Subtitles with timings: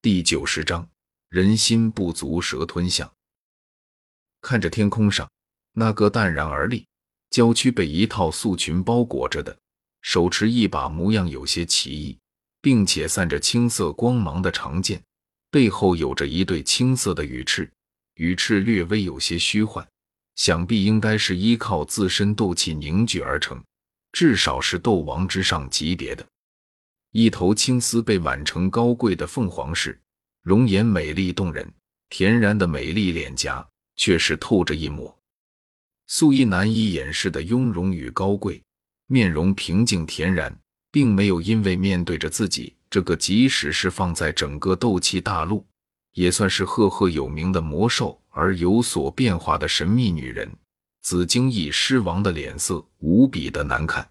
[0.00, 0.88] 第九十章，
[1.28, 3.12] 人心不足蛇吞象。
[4.40, 5.28] 看着天空上
[5.72, 6.86] 那个淡然而立、
[7.30, 9.58] 娇躯被一套素裙包裹着的，
[10.02, 12.16] 手持一把模样有些奇异，
[12.62, 15.02] 并且散着青色光芒的长剑，
[15.50, 17.68] 背后有着一对青色的羽翅，
[18.14, 19.84] 羽翅略微有些虚幻，
[20.36, 23.60] 想必应该是依靠自身斗气凝聚而成，
[24.12, 26.24] 至少是斗王之上级别的。
[27.12, 29.98] 一头青丝被挽成高贵的凤凰式，
[30.42, 31.66] 容颜美丽动人，
[32.10, 33.66] 恬然的美丽脸颊
[33.96, 35.18] 却是透着一抹
[36.06, 38.62] 素衣难以掩饰的雍容与高贵，
[39.06, 40.54] 面容平静恬然，
[40.90, 45.66] 并没有因为面对着自己这个即使是放在整个斗气大陆
[46.12, 50.50] 也算是赫赫有名的魔兽而有所变化的神秘女人。
[51.00, 54.10] 紫荆翼狮王的脸色无比的难看，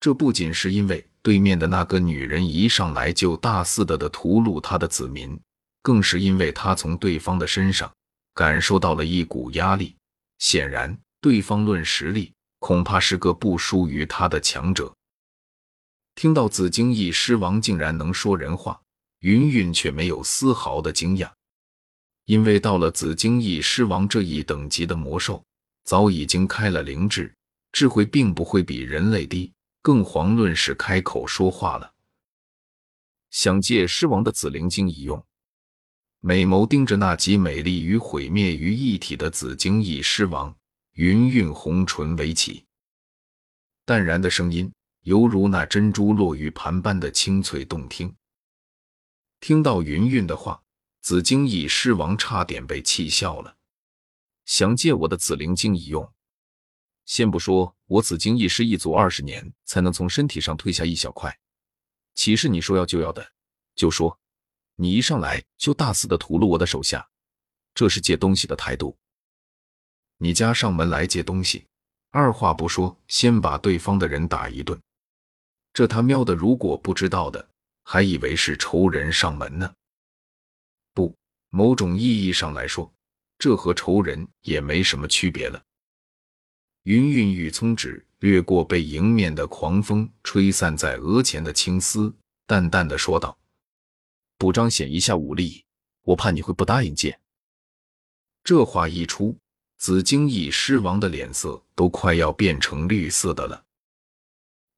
[0.00, 1.06] 这不仅是因为。
[1.22, 5.38] 对面的那个女人一上来就大肆的的屠戮他的子民，
[5.80, 7.92] 更是因为他从对方的身上
[8.34, 9.94] 感受到了一股压力。
[10.38, 14.92] 显然，对方论实力恐怕是个不输于他的强者。
[16.16, 18.80] 听到紫荆翼狮王竟然能说人话，
[19.20, 21.30] 云云却没有丝毫的惊讶，
[22.24, 25.42] 因为到了紫荆翼狮王这一等级的魔兽，
[25.84, 27.32] 早已经开了灵智，
[27.70, 29.52] 智慧并不会比人类低。
[29.82, 31.92] 更遑论是开口说话了。
[33.30, 35.22] 想借狮王的紫灵晶一用，
[36.20, 40.56] 美眸盯着那集美丽与毁灭于一体的紫晶翼狮王，
[40.92, 42.64] 云韵红唇微起，
[43.84, 48.14] 淡然的声音犹如那珍珠落玉盘般的清脆动听。
[49.40, 50.62] 听到云韵的话，
[51.00, 53.56] 紫晶翼狮王差点被气笑了。
[54.44, 56.12] 想借我的紫灵晶一用。
[57.04, 61.36] 先不说我紫金一师一族二十年才能从身体上退下一小块，
[62.14, 63.32] 岂是你说要就要的？
[63.74, 64.18] 就说
[64.76, 67.08] 你一上来就大肆的屠戮我的手下，
[67.74, 68.96] 这是借东西的态度。
[70.18, 71.66] 你家上门来借东西，
[72.10, 74.80] 二话不说，先把对方的人打一顿。
[75.72, 77.48] 这他喵的，如果不知道的，
[77.82, 79.74] 还以为是仇人上门呢。
[80.94, 81.16] 不，
[81.50, 82.92] 某种意义上来说，
[83.38, 85.62] 这和仇人也没什么区别了。
[86.84, 92.12] 云韵玉葱指掠过被迎面的狂风吹散在额前的青丝，
[92.44, 93.38] 淡淡的说道
[94.36, 95.64] ：“不彰显一下武力，
[96.02, 97.16] 我怕你会不答应借。”
[98.42, 99.38] 这话一出，
[99.78, 103.64] 紫荆翼狮王的脸色都快要变成绿色的了。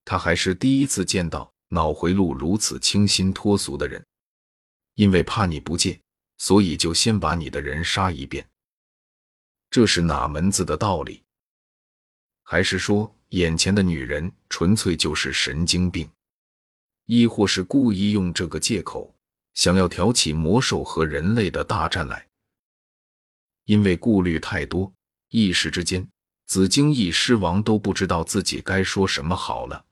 [0.05, 4.05] 他还是第一次见到脑回路如此清新脱俗的人，
[4.97, 5.99] 因为怕你不借，
[6.37, 8.47] 所以就先把你的人杀一遍。
[9.71, 11.24] 这是哪门子的道理？
[12.47, 16.09] 还是说，眼前的女人纯粹就是神经病，
[17.07, 19.13] 亦或是故意用这个借口
[19.55, 22.29] 想要挑起魔兽和人类的大战来？
[23.65, 24.93] 因为顾虑太多，
[25.31, 26.07] 一时之间，
[26.47, 29.87] 紫荆翼狮王都不知道自己该说什么好了。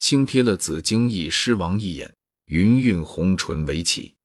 [0.00, 2.12] 轻瞥了紫荆翼狮王一眼，
[2.46, 4.16] 云韵红唇微起，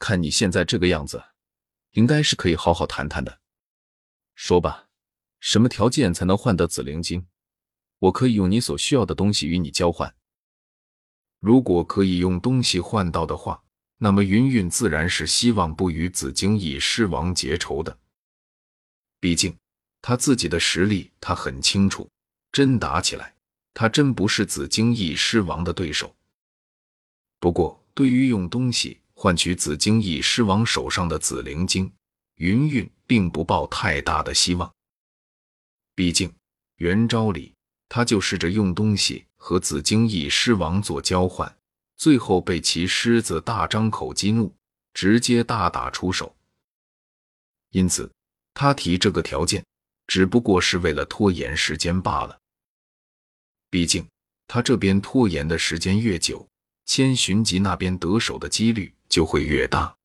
[0.00, 1.22] 看你现在这个样子，
[1.92, 3.40] 应该是可以好好谈谈的。
[4.34, 4.85] 说吧。
[5.48, 7.24] 什么条件才能换得紫灵晶？
[8.00, 10.12] 我可以用你所需要的东西与你交换。
[11.38, 13.62] 如果可以用东西换到的话，
[13.98, 17.96] 那么云云自然是希望不与紫荆翼狮王结仇的。
[19.20, 19.56] 毕竟
[20.02, 22.10] 他自己的实力，他很清楚。
[22.50, 23.36] 真打起来，
[23.72, 26.12] 他真不是紫荆翼狮王的对手。
[27.38, 31.92] 不过，对于用东西换取紫荆翼狮王手上的紫灵晶，
[32.34, 34.74] 云云并不抱太大的希望。
[35.96, 36.32] 毕竟，
[36.76, 37.54] 原招里
[37.88, 41.56] 他就试着用东西和紫荆翼狮王做交换，
[41.96, 44.54] 最后被其狮子大张口激怒，
[44.92, 46.36] 直接大打出手。
[47.70, 48.12] 因此，
[48.52, 49.64] 他提这个条件，
[50.06, 52.38] 只不过是为了拖延时间罢了。
[53.70, 54.06] 毕竟，
[54.46, 56.46] 他这边拖延的时间越久，
[56.84, 59.96] 千寻疾那边得手的几率就会越大。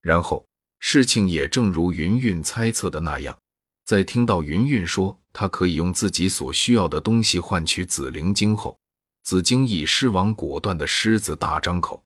[0.00, 0.46] 然后，
[0.78, 3.36] 事情也正如云云猜测的那样。
[3.88, 8.78] 在听到云云说他可以用自己所需要的东西换取紫灵晶后，
[9.22, 12.04] 紫荆翼狮王果断的狮子大张口，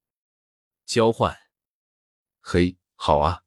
[0.87, 1.37] 交换。
[2.41, 3.41] 嘿，好啊，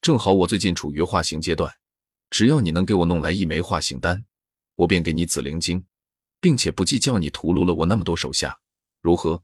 [0.00, 1.70] 正好我最近处于化形阶段，
[2.30, 4.24] 只要你能给我弄来一枚化形丹，
[4.76, 5.84] 我便给你紫灵晶，
[6.40, 8.58] 并且不计较你屠戮了我那么多手下，
[9.02, 9.42] 如何？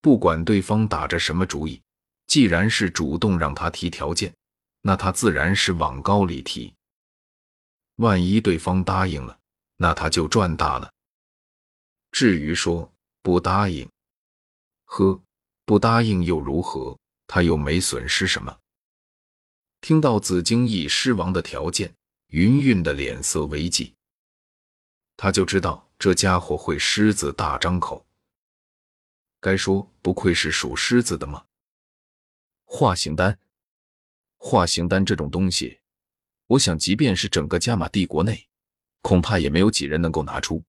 [0.00, 1.80] 不管对方打着什么主意，
[2.26, 4.34] 既然是主动让他提条件，
[4.82, 6.74] 那他自然是往高里提。
[8.00, 9.38] 万一对方答应了，
[9.76, 10.90] 那他就赚大了。
[12.10, 12.90] 至于说
[13.22, 13.88] 不答应，
[14.86, 15.22] 呵，
[15.66, 16.98] 不答应又如何？
[17.26, 18.58] 他又没损失什么。
[19.82, 21.94] 听到紫荆翼狮王的条件，
[22.28, 23.92] 云云的脸色微霁，
[25.16, 28.04] 他就知道这家伙会狮子大张口。
[29.40, 31.44] 该说不愧是属狮子的吗？
[32.64, 33.38] 化形丹，
[34.38, 35.79] 化形丹这种东西，
[36.50, 38.48] 我想即便是整个加玛帝国内，
[39.02, 40.64] 恐怕也没有几人能够拿出。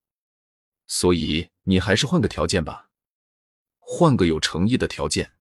[0.86, 2.90] 所以你还是换个条件吧，
[3.80, 5.32] 换个有诚意的条件，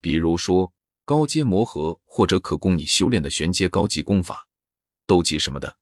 [0.00, 0.72] 比如说
[1.04, 4.48] 高阶魔核，或者可供你修炼的玄阶高级功法、
[5.06, 5.76] 斗技什么的。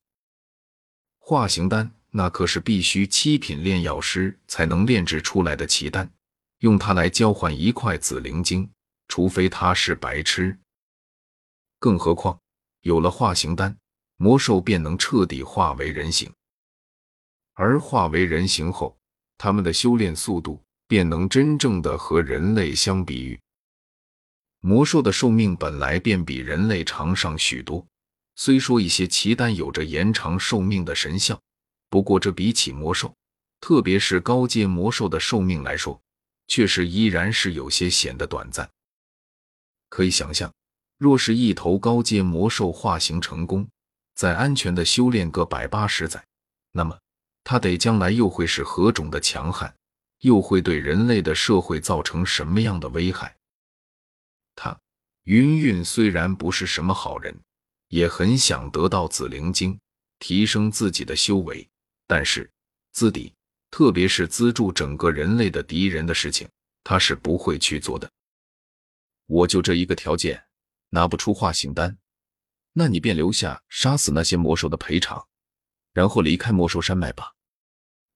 [1.19, 6.13] 化形丹那可是必须七品炼药师才能炼制出来的奇丹。
[6.59, 8.69] 用它来交换一块紫灵晶，
[9.07, 10.59] 除非他是白痴。
[11.79, 12.41] 更何况
[12.83, 13.77] 有了化形丹，
[14.17, 16.33] 魔兽便能彻底化为人形。
[17.55, 18.97] 而化为人形后，
[19.37, 23.39] 他们的修炼速度便能真正的和人类相比喻。
[24.61, 27.87] 魔兽的寿命本来便比人类长上许多，
[28.37, 31.41] 虽说一些奇丹有着延长寿命的神效，
[31.89, 33.15] 不过这比起魔兽，
[33.61, 36.01] 特别是高阶魔兽的寿命来说，
[36.47, 38.71] 却是依然是有些显得短暂。
[39.89, 40.53] 可以想象，
[41.01, 43.67] 若是一头高阶魔兽化形成功，
[44.15, 46.23] 在安全的修炼个百八十载，
[46.73, 46.99] 那么
[47.43, 49.75] 它得将来又会是何种的强悍，
[50.19, 53.35] 又会对人类的社会造成什么样的危害？
[54.55, 54.79] 他
[55.25, 57.35] 云云虽然不是什么好人，
[57.89, 59.81] 也很想得到紫灵晶，
[60.19, 61.67] 提升自己的修为，
[62.07, 62.51] 但是
[62.93, 63.33] 资底。
[63.71, 66.47] 特别是资助整个人类的敌人的事情，
[66.83, 68.11] 他是不会去做的。
[69.27, 70.45] 我就这一个条件，
[70.91, 71.99] 拿不出化形丹，
[72.73, 75.27] 那你便留下杀死那些魔兽的赔偿，
[75.93, 77.35] 然后离开魔兽山脉吧。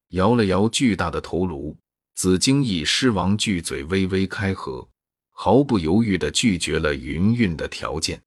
[0.08, 1.76] 摇了摇巨大的头颅，
[2.14, 4.88] 紫荆翼狮王巨嘴微微开合，
[5.30, 8.22] 毫不犹豫地拒绝了云韵的条件。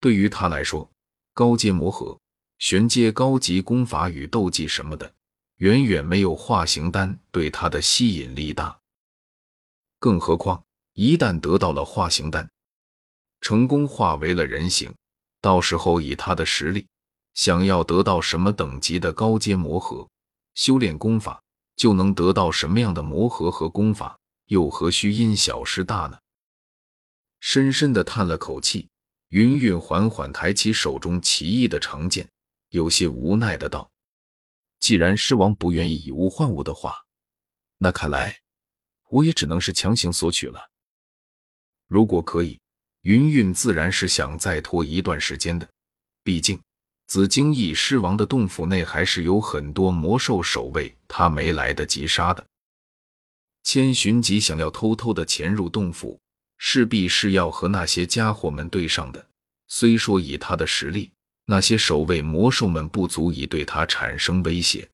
[0.00, 0.90] 对于他来说，
[1.32, 2.18] 高阶魔核、
[2.58, 5.14] 玄阶高级功法与斗技什么的。
[5.56, 8.78] 远远没有化形丹对他的吸引力大，
[9.98, 10.62] 更何况
[10.92, 12.50] 一旦得到了化形丹，
[13.46, 14.92] 成功化为了人形，
[15.40, 16.88] 到时候以他的实力，
[17.34, 20.08] 想要得到什么等级的高阶魔核，
[20.54, 21.40] 修炼功法
[21.76, 26.18] 就能得到什么样的魔核和功法，又何须因小失大呢？
[27.38, 28.88] 深深的叹了口气，
[29.28, 32.28] 云云缓缓抬起手中奇异的长剑，
[32.70, 33.88] 有些无奈的道。
[34.80, 36.96] 既然狮王不愿意以物换物的话，
[37.78, 38.40] 那看来
[39.08, 40.72] 我也只能是强行索取了。
[41.86, 42.60] 如果可以，
[43.06, 45.68] 云云自然是想再拖一段时间的。
[46.24, 46.60] 毕竟
[47.06, 52.44] 紫荆翼狮王的洞府内还是有很多魔兽守卫，他没来得及杀的。
[53.62, 56.18] 千寻疾想要偷偷的潜入洞府，
[56.58, 59.24] 势必是要和那些家伙们对上的。
[59.68, 61.12] 虽说以他的实力，
[61.44, 64.88] 那些守卫魔兽们不足以对他产生威胁，